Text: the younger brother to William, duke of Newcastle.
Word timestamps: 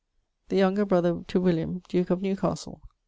the 0.49 0.55
younger 0.55 0.83
brother 0.83 1.21
to 1.27 1.39
William, 1.39 1.83
duke 1.87 2.09
of 2.09 2.23
Newcastle. 2.23 2.81